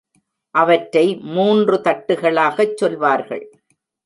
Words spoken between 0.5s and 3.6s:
அவற்றை மூன்று தட்டுகளாகச் சொல்வார்கள்.